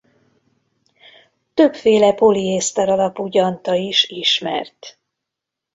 Többféle 1.53 2.13
poliészter 2.13 2.89
alapú 2.89 3.27
gyanta 3.27 3.73
is 3.73 4.05
ismert. 4.09 4.99